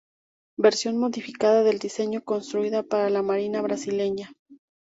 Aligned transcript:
Versión 0.57 0.97
modificada 0.97 1.61
del 1.61 1.77
diseño 1.77 2.23
construida 2.23 2.81
para 2.81 3.11
la 3.11 3.21
marina 3.21 3.61
Brasileña. 3.61 4.31